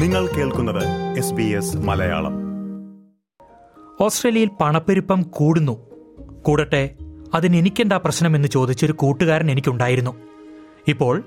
നിങ്ങൾ 0.00 0.26
കേൾക്കുന്നത് 0.26 1.18
S 1.18 1.32
B 1.32 1.42
S 1.42 1.76
Malayalam. 1.76 2.32
ഓസ്ട്രേലിയയിൽ 4.00 4.50
പണപ്പെരുപ്പം 4.60 5.22
കൂടുന്നു. 5.22 5.86
കൂടട്ടെ 6.42 6.94
അതിന് 7.34 7.56
എനിക്കെന്താ 7.56 7.96
പ്രശ്നമെന്ന് 7.96 8.48
ചോദിച്ചൊരു 8.48 8.92
കൂട്ടുകാരൻ 8.92 9.50
എനിക്കുണ്ടായിരുന്നു. 9.50 10.16
ഇപ്പോൾ 10.88 11.22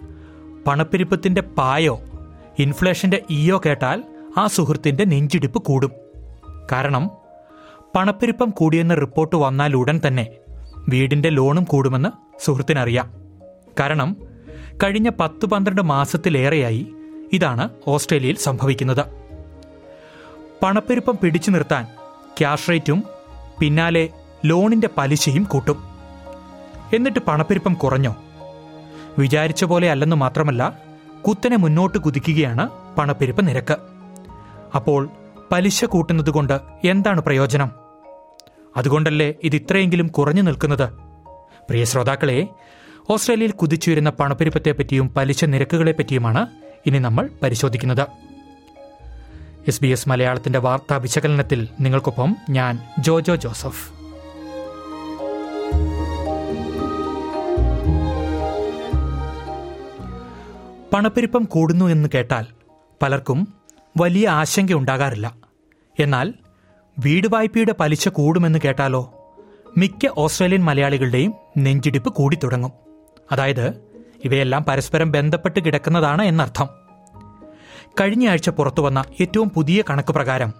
പണപ്പെരുപ്പത്തിന്റെ 0.68 1.42
പായോ 1.42 2.00
ഇൻഫ്ലേഷന്റെ 2.60 3.24
ഇയോ 3.30 3.62
കേട്ടാൽ 3.66 4.04
ആ 4.38 4.48
സുഹൃത്തിന്റെ 4.48 5.06
നെഞ്ചിടിപ്പ് 5.06 5.58
കൂടും. 5.58 5.92
കാരണം 6.72 7.10
പണപ്പെരുപ്പം 7.96 8.50
കൂടിയെന്ന 8.50 8.94
റിപ്പോർട്ട് 8.94 9.36
വന്നാൽ 9.36 9.76
ഉടൻ 9.76 10.02
തന്നെ 10.08 10.28
വീടിന്റെ 10.90 11.30
ലോണും 11.30 11.64
കൂടുമെന്ന് 11.64 12.10
സുഹൃത്തിനറിയാം. 12.46 13.14
കാരണം 13.80 14.16
കഴിഞ്ഞ 14.84 15.10
പത്ത് 15.20 15.46
പന്ത്രണ്ട് 15.46 15.82
മാസത്തിലേറെയായി 15.82 16.88
ഇതാണ് 17.34 17.70
ഓസ്ട്രേലിയയിൽ 17.88 18.38
സംഭവിക്കുന്നത്. 18.38 19.06
പണപ്പെരുപ്പം 20.64 21.18
പിടിച്ചു 21.24 21.52
നിർത്താൻ 21.52 21.88
ക്യാഷ് 22.38 22.70
റേറ്റും 22.70 23.04
പിന്നാലെ 23.60 24.10
ലോണിന്റെ 24.46 24.90
പലിശയും 24.98 25.44
കൂട്ടും. 25.44 25.84
എന്നിട്ട് 26.96 27.20
പണപ്പെരുപ്പം 27.20 27.74
കുറഞ്ഞോ? 27.74 28.16
വിചാരിച്ച 29.20 29.64
പോലെ 29.64 29.92
അല്ലെന്ന് 29.92 30.16
മാത്രമല്ല 30.16 30.80
കുത്തനെ 31.28 31.56
മുന്നോട്ട് 31.56 31.98
കുതിക്കുകയാണ് 31.98 32.70
പണപ്പെരുപ്പ് 32.98 33.48
നിരക്ക്. 33.48 33.78
അപ്പോൾ 34.76 35.10
പലിശ 35.52 35.86
കൂട്ടുന്നതുകൊണ്ട് 35.86 36.60
എന്താണ് 36.86 37.22
പ്രയോജനം? 37.22 37.72
അതുകൊണ്ടല്ലേ 38.78 39.34
ഇത് 39.44 39.56
ഇത്രയെങ്കിലും 39.56 40.08
കുറഞ്ഞു 40.08 40.42
നിൽക്കുന്നത്? 40.42 40.90
പ്രിയ 41.70 41.84
ശ്രോതാക്കളെ 41.84 42.48
ഓസ്ട്രേലിയയിൽ 43.10 43.52
കുതിച്ചുയരുന്ന 43.52 44.10
പണപ്പെരുപ്പത്തെപ്പറ്റിയും 44.10 45.10
പലിശ 45.10 45.46
നിരക്കുകളെപ്പറ്റിയുമാണ് 45.46 46.48
ഇനി 46.86 47.00
നമ്മൾ 47.00 47.30
പരിശോധിക്കുന്നത്. 47.44 48.08
എസ് 49.68 49.82
ബി 49.82 49.88
എസ് 49.88 50.10
മലയാളത്തിന്റെ 50.10 50.60
വാർത്താ 50.60 50.98
വിശകലനത്തിൽ 50.98 51.68
നിങ്ങൾക്കൊപ്പം 51.80 52.36
ഞാൻ 52.50 52.80
ജോജോ 53.00 53.36
ജോസഫ്. 53.36 53.92
പണപ്പെരുപ്പം 60.94 61.44
കൂടുന്നു 61.44 61.86
എന്ന് 61.86 62.10
കേട്ടാൽ 62.14 62.46
പലർക്കും 63.02 63.54
വലിയ 63.98 64.30
ആശങ്ക 64.30 64.74
ഉണ്ടാകാറില്ല 64.74 65.36
എന്നാൽ 66.00 66.34
വീട് 67.00 67.28
വായ്പയുടെ 67.28 67.76
പലിശ 67.80 68.08
കൂടുമെന്ന് 68.08 68.60
കേട്ടാലോ 68.66 69.14
മിക്ക 69.78 70.10
ഓസ്ട്രേലിയൻ 70.18 70.64
മലയാളികളുടെയും 70.64 71.34
നെഞ്ചിടിപ്പ് 71.58 72.10
കൂടിത്തുടങ്ങും. 72.10 72.72
അതായത് 73.32 73.82
ഇവയെല്ലാം 74.24 74.64
പരസ്പരം 74.64 75.12
ബന്ധപ്പെട്ട് 75.12 75.60
കിടക്കുന്നതാണ് 75.60 76.22
എന്നർത്ഥം. 76.22 76.83
കഴിഞ്ഞയാഴ്ച 78.00 78.50
പുറത്തുവന്ന 78.50 79.04
ഏറ്റവും 79.22 79.50
പുതിയ 79.50 79.84
കണക്ക് 79.90 80.14
പ്രകാരം 80.14 80.54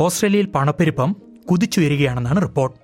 ഓസ്ട്രേലിയയിൽ 0.00 0.46
പണപ്പെരുപ്പം 0.46 1.16
കുതിച്ചുയരുകയാണെന്നാണ് 1.50 2.42
റിപ്പോർട്ട്. 2.42 2.76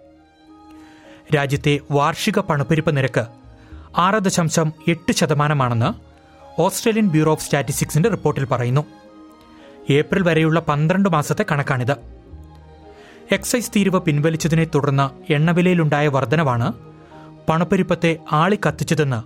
രാജ്യത്തെ 1.37 1.81
വാർഷിക 1.91 2.39
പണപ്പെരുപ്പ 2.39 2.91
നിരക്ക് 2.91 3.27
ആറ് 3.97 4.15
ദശാംശം 4.15 4.73
എട്ട് 4.89 5.13
ശതമാനമാണെന്ന് 5.13 5.91
ഓസ്ട്രേലിയൻ 6.61 7.09
ബ്യൂറോ 7.09 7.33
ഓഫ് 7.33 7.45
സ്റ്റാറ്റിസ്റ്റിക്സിന്റെ 7.45 8.09
റിപ്പോർട്ടിൽ 8.09 8.45
പറയുന്നു. 8.45 8.85
ഏപ്രിൽ 9.91 10.23
വരെയുള്ള 10.23 10.61
പന്ത്രണ്ട് 10.61 11.09
മാസത്തെ 11.09 11.45
കണക്കാണിത്. 11.51 11.97
എക്സൈസ് 13.33 13.73
തീരുവ 13.77 13.99
പിൻവലിച്ചതിനെ 13.99 14.67
തുടർന്ന് 14.75 15.33
എണ്ണവിലയിലുണ്ടായ 15.33 16.09
വർധനവാണ് 16.09 16.73
പണപ്പെരുപ്പത്തെ 17.49 18.17
ആളിക്കത്തിച്ചതെന്ന് 18.33 19.21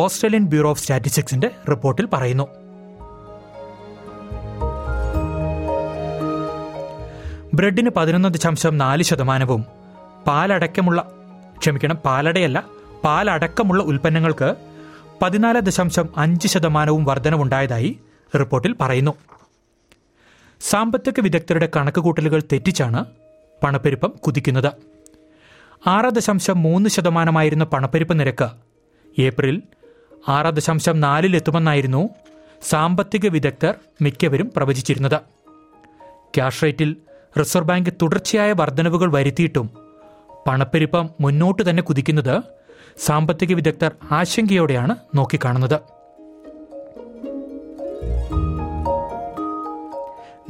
ഓസ്ട്രേലിയൻ 0.00 0.44
ബ്യൂറോ 0.44 0.70
ഓഫ് 0.70 0.80
സ്റ്റാറ്റിസ്റ്റിക്സിന്റെ 0.80 1.50
റിപ്പോർട്ടിൽ 1.70 2.06
പറയുന്നു. 2.06 2.67
ബ്രെഡിന് 7.58 7.90
പതിനൊന്ന് 7.90 8.28
ദശാംശം 8.28 8.78
നാല് 8.78 9.02
ശതമാനവും. 9.02 9.64
പാലടക്കമുള്ള 10.26 11.12
ക്ഷമിക്കണം 11.58 11.96
പാലടയല്ല 11.96 12.64
പാലടക്കമുള്ള 13.04 13.82
ഉൽപ്പന്നങ്ങൾക്ക് 13.82 14.54
പതിനാല് 15.22 15.60
ദശാംശം 15.60 16.08
അഞ്ച് 16.16 16.48
ശതമാനവും 16.48 17.04
വർധനവുണ്ടായതായി 17.04 17.98
റിപ്പോർട്ടിൽ 18.38 18.74
പറയുന്നു. 18.80 19.14
സാമ്പത്തിക 20.60 21.20
വിദഗ്ധരുടെ 21.20 21.68
കണക്കുകൂട്ടലുകൾ 21.76 22.42
തെറ്റിച്ചാണ് 22.52 23.04
പണപ്പെരുപ്പം 23.62 24.12
കുതിക്കുന്നത്. 24.26 24.72
ആറ് 25.86 26.10
ദശാംശം 26.10 26.62
മൂന്ന് 26.62 26.90
ശതമാനമായിരുന്ന 26.90 27.64
പണപ്പെരുപ്പ് 27.64 28.20
നിരക്ക് 28.20 28.48
ഏപ്രിൽ 29.18 29.62
ആറ് 30.28 30.54
ദശാംശം 30.54 31.00
നാലിലെത്തുമെന്നായിരുന്നു 31.00 32.08
സാമ്പത്തിക 32.62 33.28
വിദഗ്ധർ 33.28 33.74
മിക്കവരും 34.02 34.52
പ്രവചിച്ചിരുന്നത്. 34.56 35.20
ക്യാഷ് 36.34 36.62
റേറ്റിൽ 36.62 36.96
റിസർവ് 37.38 37.66
ബാങ്ക് 37.66 37.90
തുടർച്ചയായ 38.02 38.52
വർധനവുകൾ 38.52 39.12
വരുത്തിയിട്ടും 39.12 39.70
പണപ്പെരുപ്പം 40.46 41.10
മുന്നോട്ട് 41.20 41.70
തന്നെ 41.70 41.82
കുതിക്കുന്നത് 41.82 42.42
സാമ്പത്തിക 42.98 43.54
വിദഗ്ധർ 43.54 43.92
ആശങ്കയോടെയാണ് 44.12 44.96
നോക്കിക്കാണുന്നത്. 45.14 45.80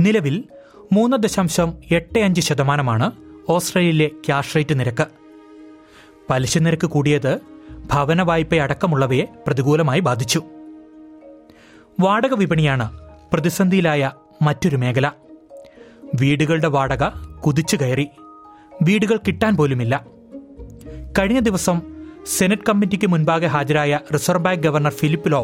നിലവിൽ 0.01 0.45
മൂന്ന് 0.93 1.17
ദശാംശം 1.17 1.75
എട്ട് 1.91 2.19
അഞ്ച് 2.19 2.41
ശതമാനമാണ് 2.41 3.13
ഓസ്ട്രേലിയയിലെ 3.49 4.09
ക്യാഷ് 4.09 4.57
റേറ്റ് 4.57 4.81
നിരക്ക്. 4.81 5.07
പലിശ 6.31 6.59
നിരക്ക് 6.59 6.87
കൂടിയത് 6.87 7.41
ഭവന 7.93 8.23
വായ്പയടക്കമുള്ളവയെ 8.23 9.25
പ്രതികൂലമായി 9.47 10.01
ബാധിച്ചു. 10.01 10.43
വാടക 12.01 12.35
വിപണിയാണ് 12.35 12.99
പ്രതിസന്ധിയിലായ 13.33 14.11
മറ്റൊരു 14.43 14.77
മേഖല. 14.77 15.11
വീടുകളുടെ 16.21 16.69
വാടക 16.77 17.05
കുതിച്ചു 17.45 17.77
കയറി 17.83 18.07
വീടുകൾ 18.89 19.17
കിട്ടാൻ 19.27 19.53
പോലുമില്ല 19.61 19.95
കഴിഞ്ഞ 21.19 21.41
ദിവസം 21.49 21.77
സെനറ്റ് 22.37 22.67
കമ്മിറ്റിക്ക് 22.69 23.09
മുൻപാകെ 23.13 23.49
ഹാജരായ 23.55 23.99
reserve 24.15 24.45
bank 24.47 24.65
governor 24.67 24.95
Philip 25.01 25.31
Lowe 25.33 25.43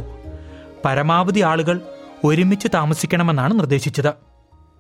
പരമാവധി 0.85 1.43
ആളുകൾ 1.51 1.77
ഒരുമിച്ച് 2.29 2.71
താമസിക്കണമെന്നാണ് 2.79 3.55
നിർദ്ദേശിച്ചത് 3.61 4.13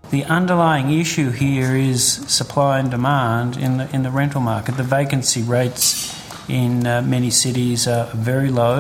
The 0.04 0.24
underlying 0.36 0.88
issue 1.02 1.30
here 1.32 1.70
is 1.90 2.00
supply 2.30 2.72
and 2.80 2.90
demand 2.90 3.52
in 3.56 3.72
the, 3.78 3.86
in 3.96 4.02
the 4.02 4.10
rental 4.10 4.42
market. 4.42 4.72
The 4.76 4.88
vacancy 4.90 5.42
rates 5.54 5.86
in 6.60 6.72
uh, 6.86 6.94
many 7.14 7.30
cities 7.32 7.88
are 7.88 8.04
very 8.30 8.50
low. 8.52 8.76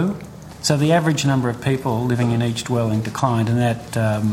So 0.62 0.76
the 0.76 0.92
average 0.92 1.22
number 1.24 1.48
of 1.48 1.56
people 1.62 1.94
living 2.04 2.30
in 2.30 2.42
each 2.42 2.62
dwelling 2.64 3.00
declined, 3.02 3.48
and 3.48 3.58
that 3.58 3.96
um, 3.98 4.26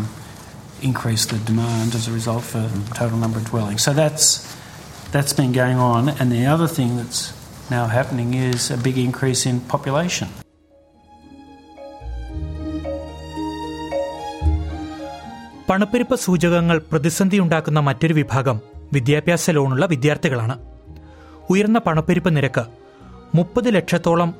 increased 0.82 1.30
the 1.30 1.40
demand 1.42 1.96
as 1.96 2.08
a 2.08 2.12
result 2.12 2.44
for 2.44 2.64
total 2.94 3.18
number 3.18 3.40
of 3.40 3.46
dwellings. 3.46 3.82
So 3.82 3.94
that's 3.94 4.26
that's 5.12 5.34
been 5.34 5.52
going 5.54 5.80
on, 5.86 6.10
and 6.12 6.32
the 6.32 6.46
other 6.46 6.68
thing 6.68 6.98
that's 6.98 7.22
now 7.72 7.86
happening 7.88 8.34
is 8.34 8.72
a 8.72 8.78
big 8.80 8.98
increase 9.00 9.44
in 9.46 9.58
population. 9.74 10.30
പണപ്പെരുപ്പ 15.68 16.14
സൂചകങ്ങൾ 16.16 16.78
പ്രതിസന്ധി 16.92 17.38
ഉണ്ടാക്കുന്ന 17.40 17.80
മറ്റൊരു 17.80 18.14
വിഭാഗം 18.14 18.58
വിദ്യാഭ്യാസ 18.94 19.50
ലോണുള്ള 19.50 19.86
വിദ്യാർത്ഥികളാണ് 19.86 20.56
ഉയർന്ന 21.50 21.80
പണപ്പെരുപ്പ് 21.80 22.32
നിരക്ക് 22.36 22.64
മുപ്പത് 23.36 23.70
ലക്ഷത്തോളം 23.76 24.32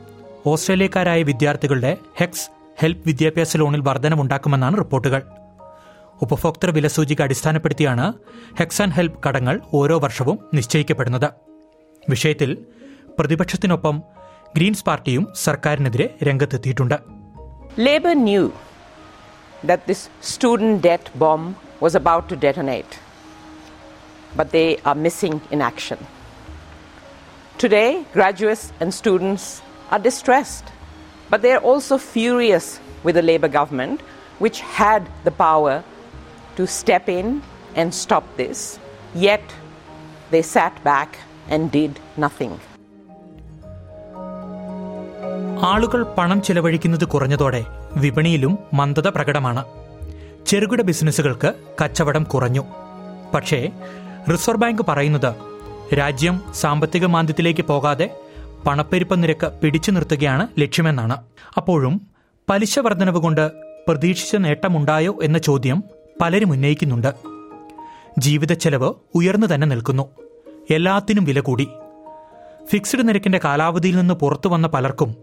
ഓസ്ട്രേലിയക്കാരായ 0.46 1.22
വിദ്യാർത്ഥികളുടെ 1.24 1.92
ഹെക്സ് 2.20 2.48
ഹെൽപ്പ് 2.78 3.06
വിദ്യാഭ്യാസ 3.10 3.58
ലോണിൽ 3.58 3.82
വർധനമുണ്ടാക്കുമെന്നാണ് 3.82 4.78
റിപ്പോർട്ടുകൾ 4.78 5.22
ഉപഭോക്തൃ 6.22 6.72
വിലസൂചിക 6.72 7.22
അടിസ്ഥാനപ്പെടുത്തിയാണ് 7.22 8.14
ഹെക്സ് 8.60 8.82
ആൻഡ് 8.82 8.94
ഹെൽപ്പ് 8.94 9.24
കടങ്ങൾ 9.28 9.62
ഓരോ 9.74 10.00
വർഷവും 10.00 10.40
നിശ്ചയിക്കപ്പെടുന്നത്. 10.54 11.30
വിഷയത്തിൽ 12.10 12.66
പ്രതിപക്ഷത്തിനൊപ്പം 13.20 14.04
ഗ്രീൻസ് 14.56 14.86
പാർട്ടിയും 14.86 15.34
സർക്കാരിനെതിരെ 15.36 16.18
രംഗത്തെത്തിയിട്ടുണ്ട്. 16.24 16.98
Labor 17.80 18.14
knew 18.14 18.52
that 19.66 19.84
this 19.88 20.10
student 20.24 20.84
debt 20.84 21.18
bomb 21.18 21.56
was 21.84 21.98
about 21.98 22.30
to 22.30 22.36
detonate 22.36 22.96
but 24.38 24.52
they 24.52 24.78
are 24.88 24.96
missing 24.96 25.42
in 25.52 25.64
action 25.64 25.96
today 27.64 28.04
graduates 28.16 28.84
and 28.84 28.92
students 28.92 29.62
are 29.94 30.02
distressed 30.02 30.68
but 31.32 31.44
they 31.44 31.52
are 31.54 31.62
also 31.64 31.98
furious 31.98 32.72
with 33.06 33.28
Labor 33.28 33.50
government 33.50 34.02
which 34.42 34.62
had 34.76 35.06
the 35.26 35.30
power 35.38 35.84
to 36.62 36.68
step 36.68 37.22
in 37.22 37.28
and 37.78 37.92
stop 37.92 38.24
this, 38.40 38.58
yet 39.24 39.46
they 40.32 40.42
sat 40.42 40.76
back 40.86 41.10
and 41.54 41.64
did 41.78 41.94
nothing. 42.24 42.52
ആളുകൾ 45.64 46.04
പണം 46.04 46.42
ചെലവഴിക്കുന്നത് 46.42 47.06
കുറഞ്ഞതോടെ 47.06 47.66
വിപണിയിലും 47.96 48.60
മന്ദത 48.74 49.08
പ്രകടമാണ്. 49.08 49.66
ചെറുകിട 50.48 50.82
ബിസിനസ്സുകൾക്ക് 50.82 51.54
കച്ചവടം 51.84 52.24
കുറഞ്ഞു. 52.24 52.64
പക്ഷേ 53.34 53.70
reserve 54.32 54.58
bank 54.58 54.82
പറയുന്നത് 54.82 55.36
രാജ്യം 55.94 56.42
സാമ്പത്തിക 56.54 57.06
മാന്ദ്യത്തിലേക്ക് 57.06 57.62
പോകാതെ 57.62 58.10
പണപ്പെരുപ്പ 58.68 59.16
നിരക്ക് 59.16 59.52
പിടിച്ചു 59.64 59.92
നിർത്തുകയാണ് 59.92 60.48
ലക്ഷ്യമെന്നാണ്. 60.60 61.18
അപ്പോഴും 61.58 62.02
പലിശ 62.50 62.80
വർധനവ് 62.80 63.18
കൊണ്ട് 63.18 63.52
പ്രതീക്ഷിച്ച 63.88 64.36
നേട്ടമുണ്ടായോ 64.36 65.20
എന്ന 65.24 65.38
ചോദ്യം 65.38 65.84
പലരും 66.22 66.52
ഉന്നയിക്കുന്നുണ്ട്. 66.52 67.14
ജീവിത 68.18 68.54
ചെലവ് 68.54 68.94
ഉയർന്നു 69.16 69.48
തന്നെ 69.54 69.68
നിൽക്കുന്നു. 69.68 70.10
എല്ലാത്തിനും 70.70 71.24
വില 71.24 71.40
കൂടി. 71.40 71.68
ഫിക്സ്ഡ് 72.66 73.08
നിരക്കിന്റെ 73.08 73.40
കാലാവധിയിൽ 73.44 73.96
നിന്ന് 73.96 74.14
പുറത്തു 74.14 74.50
വന്ന 74.50 74.68
പലർക്കും 74.68 75.16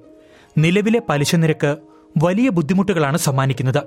നിലവിലെ 0.58 1.02
പലിശ 1.08 1.34
നിരക്ക് 1.34 1.76
വലിയ 2.22 2.48
ബുദ്ധിമുട്ടുകളാണ് 2.48 3.16
സമ്മാനിക്കുന്നത്. 3.16 3.82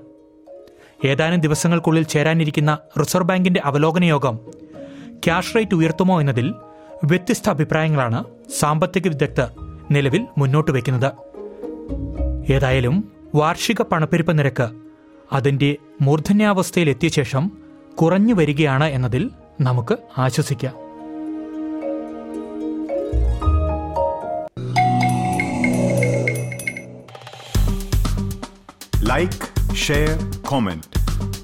ഏതാനും 1.05 1.39
ദിവസങ്ങൾക്കുള്ളിൽ 1.39 2.03
ചേരാനിരിക്കുന്ന 2.03 2.77
റിസർവ് 2.99 3.27
ബാങ്കിന്റെ 3.27 3.61
അവലോകന 3.65 4.03
യോഗം 4.03 4.39
ക്യാഷ് 5.25 5.55
റേറ്റ് 5.55 5.75
ഉയർത്തുമോ 5.75 6.19
എന്നതിൽ 6.19 6.53
വ്യത്യസ്ത 7.03 7.49
അഭിപ്രായങ്ങളാണ് 7.49 8.23
സാമ്പത്തിക 8.59 9.07
വിദഗ്ധർ 9.07 9.51
നിലവിൽ 9.91 10.25
മുന്നോട്ട് 10.37 10.71
വയ്ക്കുന്നത്. 10.71 11.11
ഏതായാലും 12.51 13.11
വാർഷിക 13.35 13.81
പണപ്പെരുപ്പ 13.81 14.31
നിരക്ക് 14.31 14.90
അതിന്റെ 15.33 15.77
മൂർധന്യാവസ്ഥയിൽ 16.01 16.89
എത്തിയ 16.89 17.09
ശേഷം 17.09 17.51
കുറഞ്ഞു 18.01 18.33
വരികയാണ് 18.33 18.83
എന്നതിൽ 18.83 19.31
നമുക്ക് 19.61 19.97
ആശ്വസിക്കാം. 20.17 20.75
Like 29.05 29.75
share 29.75 30.41
comment 30.47 30.87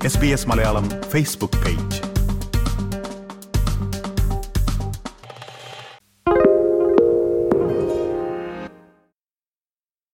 S 0.05 0.17
B 0.17 0.27
S 0.27 0.47
Malayalam 0.47 0.89
Facebook 0.89 1.65
page 1.65 2.06